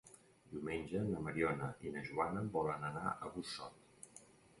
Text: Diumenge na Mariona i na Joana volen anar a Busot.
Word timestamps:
Diumenge 0.51 1.01
na 1.09 1.19
Mariona 1.25 1.67
i 1.89 1.93
na 1.97 2.03
Joana 2.07 2.41
volen 2.55 2.87
anar 2.89 3.05
a 3.11 3.31
Busot. 3.37 4.25